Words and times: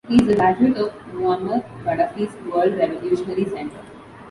He 0.07 0.15
is 0.15 0.27
a 0.29 0.33
graduate 0.33 0.77
of 0.77 0.93
Muammar 1.13 1.63
Gaddafi's 1.83 2.33
World 2.51 2.75
Revolutionary 2.75 3.45
Center. 3.47 3.79